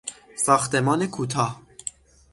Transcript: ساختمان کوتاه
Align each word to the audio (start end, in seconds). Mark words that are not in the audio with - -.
ساختمان 0.35 1.07
کوتاه 1.07 1.61